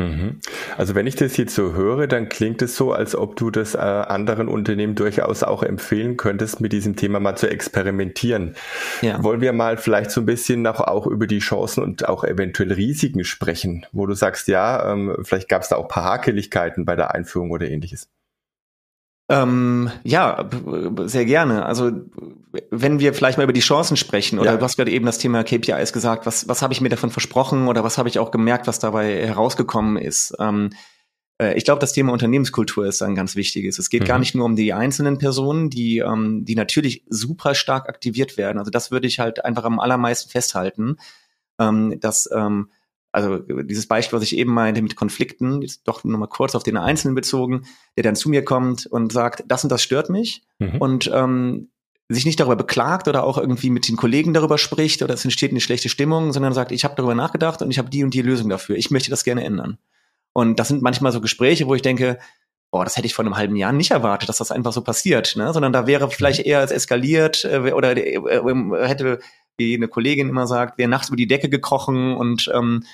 Mhm. 0.00 0.40
Also 0.76 0.94
wenn 0.94 1.06
ich 1.06 1.16
das 1.16 1.36
jetzt 1.36 1.54
so 1.54 1.72
höre, 1.72 2.06
dann 2.06 2.28
klingt 2.28 2.62
es 2.62 2.76
so, 2.76 2.92
als 2.92 3.14
ob 3.14 3.36
du 3.36 3.50
das 3.50 3.74
äh, 3.74 3.78
anderen 3.78 4.48
Unternehmen 4.48 4.94
durchaus 4.94 5.42
auch 5.42 5.62
empfehlen 5.62 6.16
könntest, 6.16 6.60
mit 6.60 6.72
diesem 6.72 6.96
Thema 6.96 7.20
mal 7.20 7.36
zu 7.36 7.50
experimentieren. 7.50 8.54
Ja. 9.02 9.22
Wollen 9.22 9.40
wir 9.40 9.52
mal 9.52 9.76
vielleicht 9.76 10.10
so 10.10 10.22
ein 10.22 10.26
bisschen 10.26 10.62
noch 10.62 10.80
auch 10.80 11.06
über 11.06 11.26
die 11.26 11.40
Chancen 11.40 11.82
und 11.82 12.08
auch 12.08 12.24
eventuell 12.24 12.72
Risiken 12.72 13.24
sprechen, 13.24 13.86
wo 13.92 14.06
du 14.06 14.14
sagst, 14.14 14.48
ja, 14.48 14.92
ähm, 14.92 15.16
vielleicht 15.22 15.48
gab 15.48 15.62
es 15.62 15.68
da 15.68 15.76
auch 15.76 15.88
paar 15.88 16.04
Hakeligkeiten 16.04 16.84
bei 16.84 16.96
der 16.96 17.14
Einführung 17.14 17.50
oder 17.50 17.68
ähnliches. 17.68 18.08
Ähm, 19.30 19.92
ja, 20.02 20.50
sehr 21.04 21.24
gerne. 21.24 21.64
Also 21.64 21.92
wenn 22.70 22.98
wir 22.98 23.14
vielleicht 23.14 23.38
mal 23.38 23.44
über 23.44 23.52
die 23.52 23.60
Chancen 23.60 23.96
sprechen, 23.96 24.40
oder 24.40 24.52
ja. 24.52 24.56
du 24.56 24.64
hast 24.64 24.76
gerade 24.76 24.90
eben 24.90 25.06
das 25.06 25.18
Thema 25.18 25.44
KPIs 25.44 25.92
gesagt, 25.92 26.26
was, 26.26 26.48
was 26.48 26.62
habe 26.62 26.72
ich 26.72 26.80
mir 26.80 26.88
davon 26.88 27.10
versprochen 27.10 27.68
oder 27.68 27.84
was 27.84 27.96
habe 27.96 28.08
ich 28.08 28.18
auch 28.18 28.32
gemerkt, 28.32 28.66
was 28.66 28.80
dabei 28.80 29.24
herausgekommen 29.24 29.96
ist? 29.96 30.34
Ähm, 30.40 30.70
äh, 31.40 31.56
ich 31.56 31.64
glaube, 31.64 31.78
das 31.78 31.92
Thema 31.92 32.12
Unternehmenskultur 32.12 32.86
ist 32.86 33.02
ein 33.02 33.14
ganz 33.14 33.36
wichtiges. 33.36 33.78
Es 33.78 33.88
geht 33.88 34.02
mhm. 34.02 34.06
gar 34.06 34.18
nicht 34.18 34.34
nur 34.34 34.46
um 34.46 34.56
die 34.56 34.72
einzelnen 34.72 35.18
Personen, 35.18 35.70
die, 35.70 35.98
ähm, 35.98 36.44
die 36.44 36.56
natürlich 36.56 37.04
super 37.08 37.54
stark 37.54 37.88
aktiviert 37.88 38.36
werden. 38.36 38.58
Also 38.58 38.72
das 38.72 38.90
würde 38.90 39.06
ich 39.06 39.20
halt 39.20 39.44
einfach 39.44 39.62
am 39.62 39.78
allermeisten 39.78 40.28
festhalten, 40.28 40.96
ähm, 41.60 42.00
dass 42.00 42.28
ähm, 42.34 42.70
also 43.12 43.38
dieses 43.38 43.86
Beispiel, 43.86 44.16
was 44.16 44.24
ich 44.24 44.36
eben 44.36 44.52
meinte 44.52 44.82
mit 44.82 44.96
Konflikten, 44.96 45.62
jetzt 45.62 45.82
doch 45.84 46.04
nochmal 46.04 46.28
kurz 46.28 46.54
auf 46.54 46.62
den 46.62 46.76
Einzelnen 46.76 47.14
bezogen, 47.14 47.64
der 47.96 48.04
dann 48.04 48.16
zu 48.16 48.30
mir 48.30 48.44
kommt 48.44 48.86
und 48.86 49.12
sagt, 49.12 49.44
das 49.48 49.64
und 49.64 49.70
das 49.70 49.82
stört 49.82 50.10
mich 50.10 50.42
mhm. 50.58 50.78
und 50.78 51.10
ähm, 51.12 51.70
sich 52.08 52.24
nicht 52.24 52.40
darüber 52.40 52.56
beklagt 52.56 53.08
oder 53.08 53.24
auch 53.24 53.38
irgendwie 53.38 53.70
mit 53.70 53.88
den 53.88 53.96
Kollegen 53.96 54.34
darüber 54.34 54.58
spricht 54.58 55.02
oder 55.02 55.14
es 55.14 55.24
entsteht 55.24 55.52
eine 55.52 55.60
schlechte 55.60 55.88
Stimmung, 55.88 56.32
sondern 56.32 56.52
sagt, 56.52 56.72
ich 56.72 56.84
habe 56.84 56.94
darüber 56.96 57.14
nachgedacht 57.14 57.62
und 57.62 57.70
ich 57.70 57.78
habe 57.78 57.90
die 57.90 58.02
und 58.02 58.14
die 58.14 58.22
Lösung 58.22 58.48
dafür. 58.48 58.76
Ich 58.76 58.90
möchte 58.90 59.10
das 59.10 59.24
gerne 59.24 59.44
ändern. 59.44 59.78
Und 60.32 60.58
das 60.58 60.68
sind 60.68 60.82
manchmal 60.82 61.12
so 61.12 61.20
Gespräche, 61.20 61.66
wo 61.66 61.74
ich 61.74 61.82
denke, 61.82 62.18
boah, 62.70 62.84
das 62.84 62.96
hätte 62.96 63.06
ich 63.06 63.14
vor 63.14 63.24
einem 63.24 63.36
halben 63.36 63.56
Jahr 63.56 63.72
nicht 63.72 63.90
erwartet, 63.90 64.28
dass 64.28 64.38
das 64.38 64.52
einfach 64.52 64.72
so 64.72 64.82
passiert, 64.82 65.34
ne? 65.36 65.52
sondern 65.52 65.72
da 65.72 65.86
wäre 65.86 66.10
vielleicht 66.10 66.40
mhm. 66.40 66.50
eher 66.50 66.60
als 66.60 66.70
eskaliert 66.70 67.44
äh, 67.44 67.72
oder 67.72 67.96
äh, 67.96 68.14
äh, 68.14 68.88
hätte 68.88 69.20
wie 69.68 69.74
eine 69.74 69.88
Kollegin 69.88 70.28
immer 70.28 70.46
sagt, 70.46 70.78
wäre 70.78 70.88
nachts 70.88 71.08
über 71.08 71.16
die 71.16 71.28
Decke 71.28 71.48
gekrochen 71.48 72.16
und 72.16 72.50
ähm, 72.52 72.84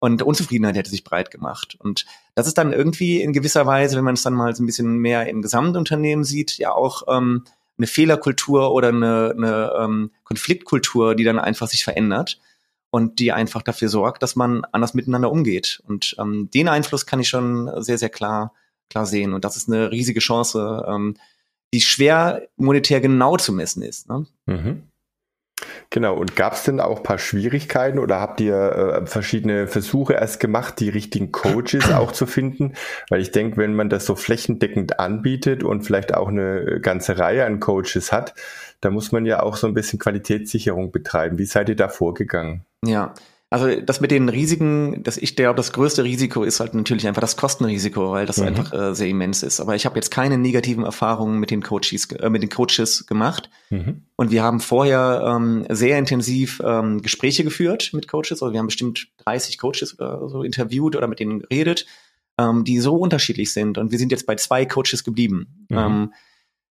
und 0.00 0.22
Unzufriedenheit 0.22 0.76
hätte 0.76 0.90
sich 0.90 1.04
breit 1.04 1.30
gemacht. 1.30 1.76
Und 1.78 2.06
das 2.34 2.46
ist 2.46 2.56
dann 2.56 2.72
irgendwie 2.72 3.20
in 3.20 3.34
gewisser 3.34 3.66
Weise, 3.66 3.96
wenn 3.96 4.04
man 4.04 4.14
es 4.14 4.22
dann 4.22 4.32
mal 4.32 4.56
so 4.56 4.62
ein 4.62 4.66
bisschen 4.66 4.96
mehr 4.96 5.28
im 5.28 5.42
Gesamtunternehmen 5.42 6.24
sieht, 6.24 6.56
ja 6.56 6.72
auch 6.72 7.02
ähm, 7.08 7.44
eine 7.76 7.86
Fehlerkultur 7.86 8.72
oder 8.72 8.88
eine, 8.88 9.34
eine 9.36 9.72
ähm, 9.78 10.10
Konfliktkultur, 10.24 11.14
die 11.14 11.24
dann 11.24 11.38
einfach 11.38 11.68
sich 11.68 11.84
verändert 11.84 12.40
und 12.90 13.18
die 13.18 13.30
einfach 13.32 13.62
dafür 13.62 13.88
sorgt, 13.90 14.22
dass 14.22 14.36
man 14.36 14.64
anders 14.72 14.94
miteinander 14.94 15.30
umgeht. 15.30 15.82
Und 15.86 16.16
ähm, 16.18 16.50
den 16.50 16.68
Einfluss 16.68 17.04
kann 17.04 17.20
ich 17.20 17.28
schon 17.28 17.70
sehr, 17.82 17.98
sehr 17.98 18.10
klar, 18.10 18.54
klar 18.88 19.04
sehen. 19.04 19.34
Und 19.34 19.44
das 19.44 19.56
ist 19.58 19.68
eine 19.68 19.90
riesige 19.90 20.20
Chance, 20.20 20.84
ähm, 20.88 21.16
die 21.72 21.80
schwer 21.82 22.48
monetär 22.56 23.00
genau 23.00 23.36
zu 23.36 23.52
messen 23.52 23.82
ist. 23.82 24.08
Ne? 24.08 24.26
Mhm. 24.46 24.82
Genau, 25.92 26.14
und 26.14 26.36
gab 26.36 26.52
es 26.52 26.62
denn 26.62 26.78
auch 26.78 27.02
paar 27.02 27.18
Schwierigkeiten 27.18 27.98
oder 27.98 28.20
habt 28.20 28.40
ihr 28.40 28.54
äh, 28.54 29.06
verschiedene 29.06 29.66
Versuche 29.66 30.12
erst 30.12 30.38
gemacht, 30.38 30.78
die 30.78 30.88
richtigen 30.88 31.32
Coaches 31.32 31.90
auch 31.92 32.12
zu 32.12 32.26
finden? 32.26 32.74
Weil 33.08 33.20
ich 33.20 33.32
denke, 33.32 33.56
wenn 33.56 33.74
man 33.74 33.90
das 33.90 34.06
so 34.06 34.14
flächendeckend 34.14 35.00
anbietet 35.00 35.64
und 35.64 35.82
vielleicht 35.82 36.14
auch 36.14 36.28
eine 36.28 36.78
ganze 36.80 37.18
Reihe 37.18 37.44
an 37.44 37.58
Coaches 37.58 38.12
hat, 38.12 38.34
da 38.80 38.90
muss 38.90 39.10
man 39.10 39.26
ja 39.26 39.42
auch 39.42 39.56
so 39.56 39.66
ein 39.66 39.74
bisschen 39.74 39.98
Qualitätssicherung 39.98 40.92
betreiben. 40.92 41.38
Wie 41.38 41.44
seid 41.44 41.68
ihr 41.68 41.76
da 41.76 41.88
vorgegangen? 41.88 42.64
Ja, 42.84 43.12
also 43.52 43.80
das 43.80 44.00
mit 44.00 44.12
den 44.12 44.28
Risiken, 44.28 45.02
das 45.02 45.16
ich 45.16 45.34
glaube, 45.34 45.56
das 45.56 45.72
größte 45.72 46.04
Risiko 46.04 46.44
ist 46.44 46.60
halt 46.60 46.72
natürlich 46.72 47.08
einfach 47.08 47.20
das 47.20 47.36
Kostenrisiko, 47.36 48.12
weil 48.12 48.24
das 48.24 48.36
mhm. 48.36 48.46
einfach 48.46 48.72
äh, 48.72 48.94
sehr 48.94 49.08
immens 49.08 49.42
ist. 49.42 49.58
Aber 49.58 49.74
ich 49.74 49.86
habe 49.86 49.96
jetzt 49.96 50.12
keine 50.12 50.38
negativen 50.38 50.84
Erfahrungen 50.84 51.40
mit 51.40 51.50
den 51.50 51.60
Coaches, 51.60 52.06
äh, 52.12 52.30
mit 52.30 52.42
den 52.42 52.48
Coaches 52.48 53.06
gemacht. 53.06 53.50
Mhm. 53.70 54.02
Und 54.14 54.30
wir 54.30 54.44
haben 54.44 54.60
vorher 54.60 55.24
ähm, 55.26 55.66
sehr 55.68 55.98
intensiv 55.98 56.62
ähm, 56.64 57.02
Gespräche 57.02 57.42
geführt 57.42 57.90
mit 57.92 58.06
Coaches. 58.06 58.40
Also 58.40 58.52
wir 58.52 58.60
haben 58.60 58.66
bestimmt 58.66 59.08
30 59.24 59.58
Coaches 59.58 59.98
oder 59.98 60.28
so 60.28 60.44
interviewt 60.44 60.94
oder 60.94 61.08
mit 61.08 61.18
denen 61.18 61.40
geredet, 61.40 61.86
ähm, 62.38 62.62
die 62.62 62.78
so 62.78 62.94
unterschiedlich 62.94 63.52
sind. 63.52 63.78
Und 63.78 63.90
wir 63.90 63.98
sind 63.98 64.12
jetzt 64.12 64.26
bei 64.26 64.36
zwei 64.36 64.64
Coaches 64.64 65.02
geblieben. 65.02 65.66
Mhm. 65.68 65.76
Ähm, 65.76 66.12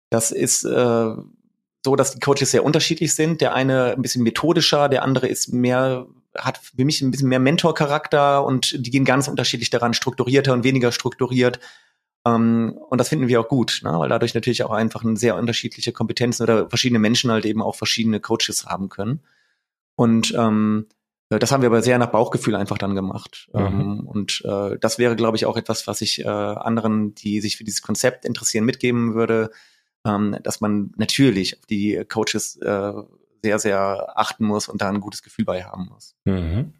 das 0.09 0.31
ist 0.31 0.63
äh, 0.63 1.13
so, 1.83 1.95
dass 1.98 2.13
die 2.13 2.19
Coaches 2.19 2.51
sehr 2.51 2.63
unterschiedlich 2.63 3.13
sind. 3.13 3.41
Der 3.41 3.53
eine 3.53 3.95
ein 3.95 4.01
bisschen 4.01 4.24
methodischer, 4.24 4.88
der 4.88 5.03
andere 5.03 5.27
ist 5.27 5.51
mehr 5.51 6.07
hat 6.39 6.58
für 6.58 6.86
mich 6.86 7.01
ein 7.01 7.12
bisschen 7.12 7.29
mehr 7.29 7.39
Mentor-Charakter 7.39 8.43
und 8.43 8.86
die 8.86 8.91
gehen 8.91 9.05
ganz 9.05 9.27
unterschiedlich 9.27 9.69
daran, 9.69 9.93
strukturierter 9.93 10.53
und 10.53 10.63
weniger 10.63 10.91
strukturiert. 10.91 11.60
Ähm, 12.25 12.77
und 12.89 12.98
das 13.00 13.10
finden 13.10 13.27
wir 13.27 13.39
auch 13.41 13.48
gut, 13.48 13.81
ne? 13.84 13.91
weil 14.00 14.10
dadurch 14.10 14.34
natürlich 14.34 14.63
auch 14.63 14.72
einfach 14.72 15.03
eine 15.03 15.17
sehr 15.17 15.36
unterschiedliche 15.36 15.91
Kompetenzen 15.91 16.43
oder 16.43 16.69
verschiedene 16.69 17.00
Menschen 17.00 17.31
halt 17.31 17.46
eben 17.46 17.62
auch 17.62 17.75
verschiedene 17.75 18.19
Coaches 18.19 18.65
haben 18.65 18.89
können. 18.89 19.22
Und 19.96 20.34
ähm, 20.38 20.88
das 21.29 21.51
haben 21.51 21.62
wir 21.62 21.69
aber 21.69 21.84
sehr 21.84 22.00
nach 22.00 22.12
Bauchgefühl 22.12 22.55
einfach 22.55 22.77
dann 22.77 22.96
gemacht. 22.96 23.50
Mhm. 23.53 23.60
Ähm, 23.60 24.08
und 24.08 24.43
äh, 24.46 24.77
das 24.79 24.98
wäre, 24.98 25.15
glaube 25.15 25.38
ich, 25.38 25.46
auch 25.46 25.58
etwas, 25.58 25.86
was 25.88 26.01
ich 26.01 26.19
äh, 26.19 26.27
anderen, 26.27 27.13
die 27.15 27.39
sich 27.41 27.58
für 27.58 27.63
dieses 27.63 27.81
Konzept 27.81 28.25
interessieren, 28.25 28.65
mitgeben 28.65 29.13
würde 29.13 29.51
ähm, 30.05 30.38
dass 30.43 30.62
man 30.62 30.91
natürlich 30.98 31.58
auf 31.58 31.65
die 31.65 32.03
Coaches 32.08 32.58
äh, 32.58 32.93
sehr, 33.43 33.60
sehr 33.60 34.17
achten 34.17 34.46
muss 34.46 34.67
und 34.67 34.81
da 34.81 34.89
ein 34.89 35.01
gutes 35.01 35.24
Gefühl 35.24 35.46
bei 35.46 35.63
haben 35.63 35.89
muss. 35.89 36.15
Mhm. 36.25 36.74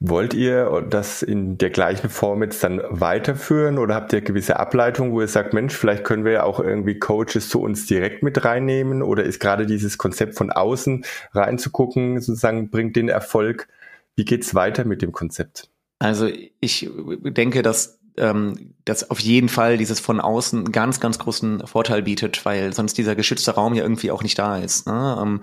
Wollt 0.00 0.34
ihr 0.34 0.86
das 0.88 1.22
in 1.22 1.58
der 1.58 1.70
gleichen 1.70 2.08
Form 2.08 2.42
jetzt 2.42 2.62
dann 2.62 2.80
weiterführen 2.88 3.78
oder 3.78 3.94
habt 3.96 4.12
ihr 4.12 4.20
gewisse 4.20 4.58
Ableitungen, 4.58 5.12
wo 5.12 5.20
ihr 5.20 5.28
sagt, 5.28 5.52
Mensch, 5.52 5.74
vielleicht 5.76 6.04
können 6.04 6.24
wir 6.24 6.32
ja 6.32 6.42
auch 6.44 6.60
irgendwie 6.60 6.98
Coaches 6.98 7.48
zu 7.48 7.60
uns 7.60 7.86
direkt 7.86 8.22
mit 8.22 8.44
reinnehmen 8.44 9.02
oder 9.02 9.24
ist 9.24 9.40
gerade 9.40 9.66
dieses 9.66 9.98
Konzept 9.98 10.36
von 10.36 10.50
außen 10.52 11.04
reinzugucken, 11.32 12.20
sozusagen, 12.20 12.70
bringt 12.70 12.96
den 12.96 13.08
Erfolg? 13.08 13.68
Wie 14.14 14.24
geht's 14.24 14.54
weiter 14.54 14.84
mit 14.84 15.02
dem 15.02 15.12
Konzept? 15.12 15.68
Also 15.98 16.28
ich 16.60 16.88
denke, 17.24 17.62
dass 17.62 17.97
ähm, 18.18 18.74
das 18.84 19.10
auf 19.10 19.20
jeden 19.20 19.48
Fall 19.48 19.78
dieses 19.78 20.00
von 20.00 20.20
außen 20.20 20.58
einen 20.58 20.72
ganz, 20.72 21.00
ganz 21.00 21.18
großen 21.18 21.66
Vorteil 21.66 22.02
bietet, 22.02 22.44
weil 22.44 22.72
sonst 22.72 22.98
dieser 22.98 23.16
geschützte 23.16 23.52
Raum 23.52 23.74
ja 23.74 23.82
irgendwie 23.82 24.10
auch 24.10 24.22
nicht 24.22 24.38
da 24.38 24.58
ist. 24.58 24.86
Ne? 24.86 25.18
Ähm, 25.20 25.42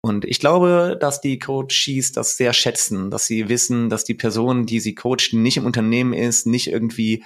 und 0.00 0.24
ich 0.24 0.38
glaube, 0.38 0.96
dass 1.00 1.20
die 1.20 1.38
Coaches 1.38 2.12
das 2.12 2.36
sehr 2.36 2.52
schätzen, 2.52 3.10
dass 3.10 3.26
sie 3.26 3.48
wissen, 3.48 3.88
dass 3.88 4.04
die 4.04 4.14
Person, 4.14 4.64
die 4.66 4.80
sie 4.80 4.94
coachen, 4.94 5.42
nicht 5.42 5.56
im 5.56 5.66
Unternehmen 5.66 6.12
ist, 6.12 6.46
nicht 6.46 6.68
irgendwie 6.68 7.24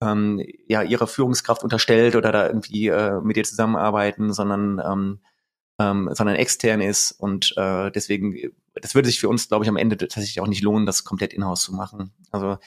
ähm, 0.00 0.44
ja 0.66 0.82
ihrer 0.82 1.06
Führungskraft 1.06 1.64
unterstellt 1.64 2.16
oder 2.16 2.32
da 2.32 2.46
irgendwie 2.46 2.88
äh, 2.88 3.20
mit 3.20 3.36
ihr 3.36 3.44
zusammenarbeiten, 3.44 4.32
sondern 4.32 4.80
ähm, 4.84 5.20
ähm, 5.80 6.10
sondern 6.12 6.36
extern 6.36 6.80
ist 6.80 7.12
und 7.12 7.54
äh, 7.56 7.90
deswegen 7.90 8.52
das 8.74 8.94
würde 8.94 9.08
sich 9.08 9.18
für 9.18 9.28
uns 9.28 9.48
glaube 9.48 9.64
ich 9.64 9.68
am 9.68 9.76
Ende 9.76 9.96
tatsächlich 9.96 10.40
auch 10.40 10.46
nicht 10.46 10.62
lohnen, 10.62 10.86
das 10.86 11.04
komplett 11.04 11.32
in-house 11.32 11.62
zu 11.62 11.74
machen. 11.74 12.12
Also 12.30 12.58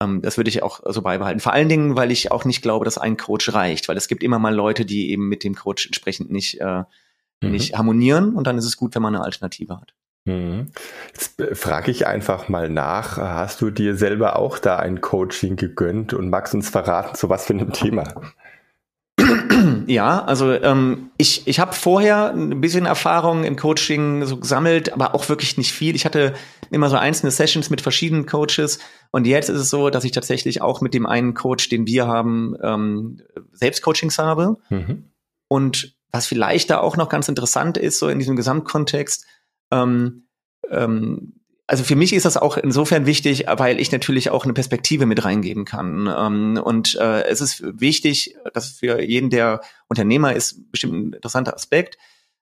das 0.00 0.36
würde 0.36 0.48
ich 0.48 0.62
auch 0.62 0.80
so 0.86 1.02
beibehalten. 1.02 1.40
Vor 1.40 1.52
allen 1.52 1.68
Dingen, 1.68 1.96
weil 1.96 2.10
ich 2.12 2.30
auch 2.30 2.44
nicht 2.44 2.62
glaube, 2.62 2.84
dass 2.84 2.98
ein 2.98 3.16
Coach 3.16 3.52
reicht, 3.52 3.88
weil 3.88 3.96
es 3.96 4.08
gibt 4.08 4.22
immer 4.22 4.38
mal 4.38 4.54
Leute, 4.54 4.84
die 4.84 5.10
eben 5.10 5.28
mit 5.28 5.42
dem 5.42 5.54
Coach 5.54 5.86
entsprechend 5.86 6.30
nicht 6.30 6.60
äh, 6.60 6.84
mhm. 7.42 7.50
nicht 7.50 7.76
harmonieren 7.76 8.34
und 8.34 8.46
dann 8.46 8.58
ist 8.58 8.64
es 8.64 8.76
gut, 8.76 8.94
wenn 8.94 9.02
man 9.02 9.14
eine 9.14 9.24
Alternative 9.24 9.80
hat. 9.80 9.94
Mhm. 10.24 10.68
Jetzt 11.08 11.42
frage 11.54 11.90
ich 11.90 12.06
einfach 12.06 12.48
mal 12.48 12.68
nach, 12.68 13.16
hast 13.16 13.60
du 13.60 13.70
dir 13.70 13.96
selber 13.96 14.38
auch 14.38 14.58
da 14.58 14.76
ein 14.76 15.00
Coaching 15.00 15.56
gegönnt 15.56 16.12
und 16.12 16.28
magst 16.28 16.54
uns 16.54 16.68
verraten, 16.68 17.14
zu 17.14 17.28
was 17.28 17.46
für 17.46 17.54
einem 17.54 17.72
Thema? 17.72 18.04
Ja, 19.86 20.24
also 20.24 20.52
ähm, 20.52 21.10
ich, 21.16 21.46
ich 21.46 21.60
habe 21.60 21.72
vorher 21.72 22.32
ein 22.32 22.60
bisschen 22.60 22.86
Erfahrung 22.86 23.44
im 23.44 23.56
Coaching 23.56 24.24
so 24.26 24.36
gesammelt, 24.36 24.92
aber 24.92 25.14
auch 25.14 25.28
wirklich 25.28 25.56
nicht 25.56 25.72
viel. 25.72 25.94
Ich 25.94 26.04
hatte 26.04 26.34
immer 26.70 26.90
so 26.90 26.96
einzelne 26.96 27.30
Sessions 27.30 27.70
mit 27.70 27.80
verschiedenen 27.80 28.26
Coaches 28.26 28.78
und 29.10 29.26
jetzt 29.26 29.48
ist 29.48 29.60
es 29.60 29.70
so, 29.70 29.90
dass 29.90 30.04
ich 30.04 30.12
tatsächlich 30.12 30.60
auch 30.60 30.80
mit 30.80 30.94
dem 30.94 31.06
einen 31.06 31.34
Coach, 31.34 31.68
den 31.68 31.86
wir 31.86 32.06
haben, 32.06 32.54
ähm, 32.62 33.22
selbst 33.52 33.82
Coachings 33.82 34.18
habe. 34.18 34.56
Mhm. 34.68 35.04
Und 35.48 35.96
was 36.12 36.26
vielleicht 36.26 36.70
da 36.70 36.78
auch 36.80 36.96
noch 36.96 37.08
ganz 37.08 37.28
interessant 37.28 37.78
ist, 37.78 37.98
so 37.98 38.08
in 38.08 38.18
diesem 38.18 38.36
Gesamtkontext, 38.36 39.26
ähm, 39.70 40.24
ähm, 40.70 41.37
also 41.68 41.84
für 41.84 41.96
mich 41.96 42.14
ist 42.14 42.24
das 42.24 42.38
auch 42.38 42.56
insofern 42.56 43.04
wichtig, 43.04 43.44
weil 43.46 43.78
ich 43.78 43.92
natürlich 43.92 44.30
auch 44.30 44.44
eine 44.44 44.54
Perspektive 44.54 45.04
mit 45.04 45.22
reingeben 45.22 45.66
kann. 45.66 46.12
Ähm, 46.18 46.60
und 46.62 46.96
äh, 46.96 47.24
es 47.24 47.42
ist 47.42 47.62
wichtig, 47.62 48.34
dass 48.54 48.70
für 48.70 49.02
jeden, 49.02 49.28
der 49.28 49.60
Unternehmer 49.86 50.32
ist, 50.34 50.72
bestimmt 50.72 50.94
ein 50.94 51.12
interessanter 51.12 51.54
Aspekt. 51.54 51.98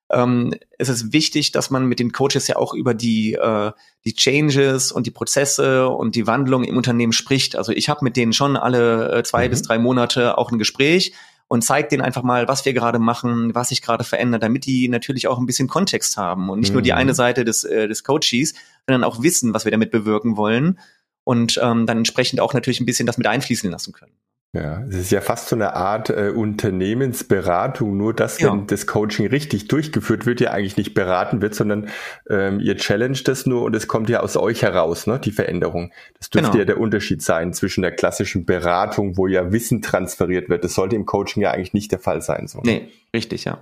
Ähm, 0.09 0.55
es 0.77 0.87
ist 0.87 1.11
wichtig, 1.11 1.51
dass 1.51 1.69
man 1.69 1.87
mit 1.87 1.99
den 1.99 2.13
Coaches 2.13 2.47
ja 2.47 2.55
auch 2.55 2.73
über 2.73 2.93
die, 2.93 3.33
äh, 3.33 3.73
die 4.05 4.15
Changes 4.15 4.93
und 4.93 5.05
die 5.05 5.11
Prozesse 5.11 5.89
und 5.89 6.15
die 6.15 6.25
Wandlung 6.25 6.63
im 6.63 6.77
Unternehmen 6.77 7.11
spricht. 7.11 7.57
Also 7.57 7.73
ich 7.73 7.89
habe 7.89 8.05
mit 8.05 8.15
denen 8.15 8.31
schon 8.31 8.55
alle 8.55 9.11
äh, 9.11 9.23
zwei 9.23 9.47
mhm. 9.47 9.51
bis 9.51 9.61
drei 9.61 9.77
Monate 9.77 10.37
auch 10.37 10.53
ein 10.53 10.57
Gespräch 10.57 11.11
und 11.47 11.63
zeigt 11.63 11.91
denen 11.91 12.01
einfach 12.01 12.23
mal, 12.23 12.47
was 12.47 12.65
wir 12.65 12.73
gerade 12.73 12.99
machen, 12.99 13.55
was 13.55 13.69
sich 13.69 13.81
gerade 13.81 14.03
verändert, 14.03 14.43
damit 14.43 14.65
die 14.65 14.89
natürlich 14.89 15.27
auch 15.27 15.37
ein 15.37 15.45
bisschen 15.45 15.67
Kontext 15.67 16.17
haben 16.17 16.49
und 16.49 16.59
nicht 16.59 16.69
mhm. 16.69 16.75
nur 16.75 16.81
die 16.81 16.91
mhm. 16.91 16.97
eine 16.97 17.13
Seite 17.13 17.45
des, 17.45 17.63
äh, 17.63 17.87
des 17.87 18.03
Coaches, 18.03 18.53
sondern 18.85 19.03
auch 19.03 19.21
wissen, 19.21 19.53
was 19.53 19.65
wir 19.65 19.71
damit 19.71 19.91
bewirken 19.91 20.37
wollen 20.37 20.79
und 21.23 21.59
ähm, 21.61 21.85
dann 21.85 21.97
entsprechend 21.99 22.39
auch 22.39 22.53
natürlich 22.53 22.79
ein 22.79 22.85
bisschen 22.85 23.05
das 23.05 23.17
mit 23.17 23.27
einfließen 23.27 23.69
lassen 23.69 23.93
können. 23.93 24.13
Ja, 24.53 24.83
es 24.89 24.95
ist 24.95 25.11
ja 25.11 25.19
fast 25.19 25.49
so 25.49 25.55
eine 25.55 25.75
Art 25.75 26.09
äh, 26.09 26.31
Unternehmensberatung, 26.33 27.97
nur 27.97 28.13
dass, 28.13 28.39
ja. 28.39 28.51
wenn 28.51 28.65
das 28.65 28.87
Coaching 28.87 29.27
richtig 29.27 29.67
durchgeführt 29.67 30.25
wird, 30.25 30.39
ja 30.39 30.51
eigentlich 30.51 30.77
nicht 30.77 30.93
beraten 30.93 31.41
wird, 31.41 31.53
sondern 31.53 31.89
ähm, 32.29 32.59
ihr 32.61 32.77
challenge 32.77 33.19
das 33.25 33.45
nur 33.45 33.63
und 33.63 33.75
es 33.75 33.87
kommt 33.87 34.09
ja 34.09 34.21
aus 34.21 34.37
euch 34.37 34.61
heraus, 34.61 35.05
ne, 35.05 35.19
die 35.19 35.31
Veränderung. 35.31 35.91
Das 36.17 36.29
dürfte 36.29 36.51
genau. 36.51 36.59
ja 36.59 36.65
der 36.65 36.79
Unterschied 36.79 37.21
sein 37.21 37.53
zwischen 37.53 37.81
der 37.81 37.91
klassischen 37.91 38.45
Beratung, 38.45 39.17
wo 39.17 39.27
ja 39.27 39.51
Wissen 39.51 39.81
transferiert 39.81 40.49
wird. 40.49 40.63
Das 40.63 40.73
sollte 40.73 40.95
im 40.95 41.05
Coaching 41.05 41.43
ja 41.43 41.51
eigentlich 41.51 41.73
nicht 41.73 41.91
der 41.91 41.99
Fall 41.99 42.21
sein. 42.21 42.47
So. 42.47 42.59
Ne? 42.59 42.63
Nee, 42.65 42.91
richtig, 43.13 43.43
ja. 43.43 43.59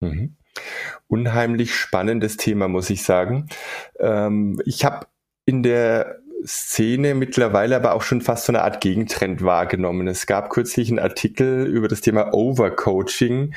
Mhm. 0.00 0.36
Unheimlich 1.08 1.74
spannendes 1.74 2.36
Thema, 2.36 2.68
muss 2.68 2.90
ich 2.90 3.02
sagen. 3.02 3.48
Ähm, 3.98 4.60
ich 4.64 4.84
habe 4.84 5.06
in 5.44 5.62
der 5.62 6.20
Szene 6.44 7.14
mittlerweile 7.14 7.76
aber 7.76 7.94
auch 7.94 8.02
schon 8.02 8.20
fast 8.20 8.46
so 8.46 8.52
eine 8.52 8.62
Art 8.62 8.80
Gegentrend 8.80 9.42
wahrgenommen. 9.42 10.06
Es 10.06 10.26
gab 10.26 10.50
kürzlich 10.50 10.88
einen 10.88 10.98
Artikel 10.98 11.66
über 11.66 11.88
das 11.88 12.00
Thema 12.00 12.32
Overcoaching, 12.32 13.54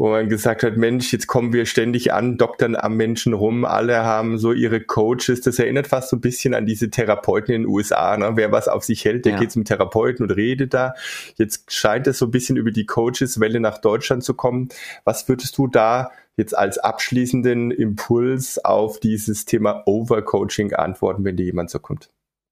wo 0.00 0.08
man 0.08 0.30
gesagt 0.30 0.62
hat, 0.62 0.78
Mensch, 0.78 1.12
jetzt 1.12 1.26
kommen 1.26 1.52
wir 1.52 1.66
ständig 1.66 2.14
an, 2.14 2.38
doktern 2.38 2.74
am 2.74 2.96
Menschen 2.96 3.34
rum, 3.34 3.66
alle 3.66 4.02
haben 4.02 4.38
so 4.38 4.54
ihre 4.54 4.80
Coaches. 4.80 5.42
Das 5.42 5.58
erinnert 5.58 5.88
fast 5.88 6.08
so 6.08 6.16
ein 6.16 6.22
bisschen 6.22 6.54
an 6.54 6.64
diese 6.64 6.88
Therapeuten 6.88 7.54
in 7.54 7.62
den 7.64 7.70
USA. 7.70 8.16
Ne? 8.16 8.30
Wer 8.32 8.50
was 8.50 8.66
auf 8.66 8.82
sich 8.82 9.04
hält, 9.04 9.26
der 9.26 9.32
ja. 9.32 9.38
geht 9.38 9.52
zum 9.52 9.66
Therapeuten 9.66 10.24
und 10.24 10.30
redet 10.30 10.72
da. 10.72 10.94
Jetzt 11.34 11.70
scheint 11.70 12.06
es 12.06 12.16
so 12.16 12.24
ein 12.24 12.30
bisschen 12.30 12.56
über 12.56 12.70
die 12.70 12.86
Coaches-Welle 12.86 13.60
nach 13.60 13.76
Deutschland 13.76 14.24
zu 14.24 14.32
kommen. 14.32 14.70
Was 15.04 15.28
würdest 15.28 15.58
du 15.58 15.66
da 15.66 16.12
jetzt 16.38 16.56
als 16.56 16.78
abschließenden 16.78 17.70
Impuls 17.70 18.58
auf 18.64 19.00
dieses 19.00 19.44
Thema 19.44 19.82
Overcoaching 19.84 20.72
antworten, 20.72 21.24
wenn 21.24 21.36
dir 21.36 21.44
jemand 21.44 21.68
so 21.68 21.78
kommt? 21.78 22.08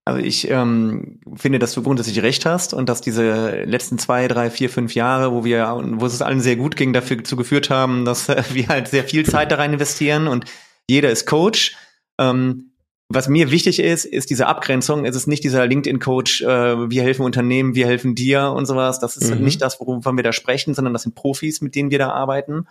Also 0.09 0.23
ich 0.23 0.51
ähm, 0.51 1.21
finde, 1.37 1.59
dass 1.59 1.75
du 1.75 1.83
grundsätzlich 1.83 2.23
recht 2.23 2.47
hast 2.47 2.73
und 2.73 2.89
dass 2.89 3.03
diese 3.03 3.65
letzten 3.65 3.99
zwei, 3.99 4.27
drei, 4.27 4.49
vier, 4.49 4.71
fünf 4.71 4.95
Jahre, 4.95 5.33
wo 5.33 5.45
wir, 5.45 5.83
wo 5.97 6.07
es 6.07 6.23
allen 6.23 6.41
sehr 6.41 6.57
gut 6.57 6.77
ging, 6.77 6.95
dafür 6.95 7.23
zu 7.25 7.37
geführt 7.37 7.69
haben, 7.69 8.07
dass 8.07 8.27
wir 8.29 8.69
halt 8.69 8.89
sehr 8.89 9.05
viel 9.05 9.27
Zeit 9.27 9.53
da 9.53 9.57
rein 9.57 9.75
investieren 9.75 10.27
und 10.27 10.47
jeder 10.89 11.11
ist 11.11 11.27
Coach. 11.27 11.77
Ähm, 12.19 12.73
was 13.11 13.29
mir 13.29 13.51
wichtig 13.51 13.81
ist, 13.81 14.07
ist 14.07 14.31
diese 14.31 14.47
Abgrenzung. 14.47 15.05
Es 15.05 15.15
ist 15.15 15.27
nicht 15.27 15.45
dieser 15.45 15.67
LinkedIn-Coach, 15.67 16.41
äh, 16.41 16.91
wir 16.91 17.03
helfen 17.03 17.27
Unternehmen, 17.27 17.75
wir 17.75 17.87
helfen 17.87 18.15
dir 18.15 18.53
und 18.53 18.65
sowas. 18.65 19.01
Das 19.01 19.19
ist 19.19 19.35
mhm. 19.35 19.45
nicht 19.45 19.61
das, 19.61 19.79
worüber 19.79 20.17
wir 20.17 20.23
da 20.23 20.33
sprechen, 20.33 20.73
sondern 20.73 20.95
das 20.95 21.03
sind 21.03 21.17
Profis, 21.17 21.61
mit 21.61 21.75
denen 21.75 21.91
wir 21.91 21.99
da 21.99 22.13
arbeiten. 22.13 22.67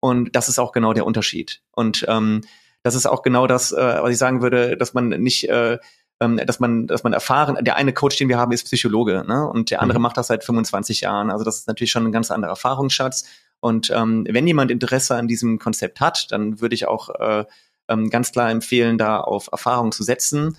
Und 0.00 0.34
das 0.34 0.48
ist 0.48 0.58
auch 0.58 0.72
genau 0.72 0.94
der 0.94 1.04
Unterschied. 1.04 1.60
Und 1.72 2.06
ähm, 2.08 2.40
das 2.82 2.94
ist 2.94 3.04
auch 3.04 3.22
genau 3.22 3.46
das, 3.46 3.72
äh, 3.72 3.76
was 3.76 4.10
ich 4.10 4.18
sagen 4.18 4.40
würde, 4.40 4.78
dass 4.78 4.94
man 4.94 5.08
nicht, 5.08 5.50
äh, 5.50 5.76
ähm, 6.20 6.40
dass 6.44 6.60
man, 6.60 6.86
dass 6.86 7.04
man 7.04 7.12
erfahren, 7.12 7.64
der 7.64 7.76
eine 7.76 7.92
Coach, 7.92 8.16
den 8.16 8.28
wir 8.28 8.38
haben, 8.38 8.52
ist 8.52 8.64
Psychologe, 8.64 9.24
ne? 9.26 9.48
Und 9.48 9.70
der 9.70 9.82
andere 9.82 9.98
mhm. 9.98 10.04
macht 10.04 10.16
das 10.16 10.28
seit 10.28 10.44
25 10.44 11.02
Jahren. 11.02 11.30
Also 11.30 11.44
das 11.44 11.58
ist 11.58 11.68
natürlich 11.68 11.90
schon 11.90 12.06
ein 12.06 12.12
ganz 12.12 12.30
anderer 12.30 12.50
Erfahrungsschatz. 12.50 13.26
Und 13.60 13.90
ähm, 13.90 14.26
wenn 14.28 14.46
jemand 14.46 14.70
Interesse 14.70 15.16
an 15.16 15.28
diesem 15.28 15.58
Konzept 15.58 16.00
hat, 16.00 16.30
dann 16.30 16.60
würde 16.60 16.74
ich 16.74 16.86
auch 16.86 17.08
äh, 17.18 17.44
ähm, 17.88 18.10
ganz 18.10 18.32
klar 18.32 18.50
empfehlen, 18.50 18.98
da 18.98 19.20
auf 19.20 19.48
Erfahrung 19.50 19.92
zu 19.92 20.02
setzen 20.02 20.56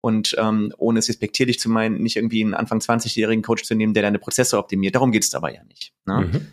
und 0.00 0.34
ähm, 0.38 0.72
ohne 0.78 1.00
es 1.00 1.08
respektierlich 1.08 1.58
zu 1.58 1.68
meinen, 1.68 2.02
nicht 2.02 2.16
irgendwie 2.16 2.42
einen 2.42 2.54
Anfang 2.54 2.78
20-jährigen 2.78 3.42
Coach 3.42 3.64
zu 3.64 3.74
nehmen, 3.74 3.94
der 3.94 4.02
deine 4.02 4.18
Prozesse 4.18 4.58
optimiert. 4.58 4.94
Darum 4.94 5.12
geht 5.12 5.24
es 5.24 5.30
dabei 5.30 5.54
ja 5.54 5.64
nicht. 5.64 5.92
Ne? 6.06 6.30
Mhm. 6.32 6.46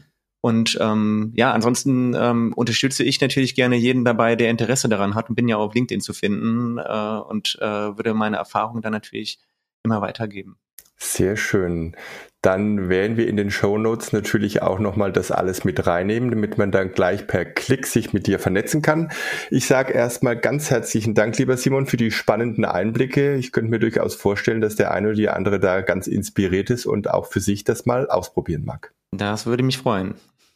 Und 0.45 0.77
ähm, 0.79 1.31
ja, 1.35 1.53
ansonsten 1.53 2.13
ähm, 2.13 2.53
unterstütze 2.55 3.03
ich 3.03 3.19
natürlich 3.19 3.55
gerne 3.55 3.77
jeden 3.77 4.05
dabei, 4.05 4.35
der 4.35 4.51
Interesse 4.51 4.87
daran 4.87 5.15
hat 5.15 5.27
und 5.27 5.35
bin 5.35 5.47
ja 5.47 5.57
auf 5.57 5.73
LinkedIn 5.73 6.01
zu 6.01 6.13
finden 6.13 6.77
äh, 6.77 7.17
und 7.17 7.57
äh, 7.61 7.65
würde 7.65 8.13
meine 8.13 8.37
Erfahrungen 8.37 8.83
dann 8.83 8.91
natürlich 8.91 9.39
immer 9.81 10.01
weitergeben. 10.01 10.57
Sehr 10.97 11.35
schön. 11.35 11.95
Dann 12.43 12.89
werden 12.89 13.17
wir 13.17 13.27
in 13.27 13.37
den 13.37 13.49
Show 13.49 13.79
Notes 13.79 14.13
natürlich 14.13 14.61
auch 14.61 14.77
nochmal 14.77 15.11
das 15.11 15.31
alles 15.31 15.63
mit 15.63 15.87
reinnehmen, 15.87 16.29
damit 16.29 16.59
man 16.59 16.71
dann 16.71 16.91
gleich 16.91 17.25
per 17.25 17.43
Klick 17.43 17.87
sich 17.87 18.13
mit 18.13 18.27
dir 18.27 18.37
vernetzen 18.37 18.83
kann. 18.83 19.11
Ich 19.49 19.65
sage 19.65 19.93
erstmal 19.93 20.37
ganz 20.37 20.69
herzlichen 20.69 21.15
Dank, 21.15 21.39
lieber 21.39 21.57
Simon, 21.57 21.87
für 21.87 21.97
die 21.97 22.11
spannenden 22.11 22.65
Einblicke. 22.65 23.33
Ich 23.33 23.51
könnte 23.51 23.71
mir 23.71 23.79
durchaus 23.79 24.13
vorstellen, 24.13 24.61
dass 24.61 24.75
der 24.75 24.91
eine 24.91 25.07
oder 25.07 25.15
die 25.15 25.29
andere 25.29 25.59
da 25.59 25.81
ganz 25.81 26.05
inspiriert 26.05 26.69
ist 26.69 26.85
und 26.85 27.09
auch 27.09 27.25
für 27.25 27.39
sich 27.39 27.63
das 27.63 27.87
mal 27.87 28.07
ausprobieren 28.07 28.63
mag. 28.63 28.93
Das 29.11 29.47
würde 29.47 29.63
mich 29.63 29.79
freuen. 29.79 30.13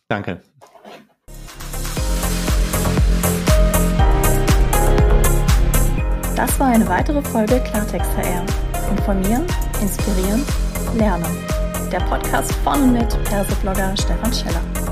Danke. 0.10 0.42
Das 6.36 6.60
war 6.60 6.68
eine 6.68 6.88
weitere 6.88 7.22
Folge 7.22 7.60
Klartext 7.60 8.10
HR. 8.18 8.44
Informieren, 8.90 9.46
inspirieren, 9.82 10.44
lernen. 10.98 11.26
Der 11.92 12.00
Podcast 12.00 12.52
von 12.64 12.82
und 12.82 12.94
mit 12.94 13.24
Perseblogger 13.26 13.96
Stefan 13.98 14.34
Scheller. 14.34 14.89